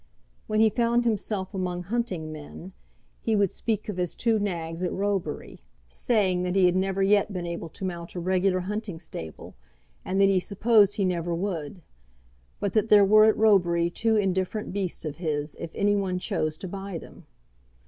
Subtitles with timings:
[0.47, 2.73] When he found himself among hunting men,
[3.21, 7.31] he would speak of his two nags at Roebury, saying that he had never yet
[7.31, 9.53] been able to mount a regular hunting stable,
[10.03, 11.83] and that he supposed he never would;
[12.59, 16.57] but that there were at Roebury two indifferent beasts of his if any one chose
[16.57, 17.27] to buy them.